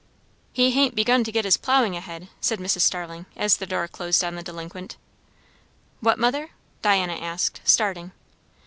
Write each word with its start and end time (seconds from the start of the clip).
"He 0.51 0.71
hain't 0.71 0.95
begun 0.95 1.23
to 1.25 1.31
get 1.31 1.45
his 1.45 1.57
ploughing 1.57 1.95
ahead," 1.95 2.27
said 2.39 2.57
Mrs. 2.57 2.79
Starling, 2.81 3.27
as 3.35 3.57
the 3.57 3.67
door 3.67 3.87
closed 3.87 4.23
on 4.23 4.33
the 4.33 4.41
delinquent. 4.41 4.97
"What, 5.99 6.17
mother?" 6.17 6.49
Diana 6.81 7.13
asked, 7.13 7.61
starting. 7.65 8.11